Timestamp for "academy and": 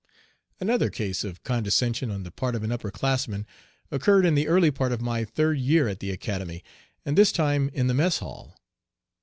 6.09-7.15